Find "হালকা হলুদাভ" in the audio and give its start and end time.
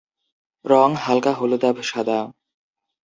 0.95-1.75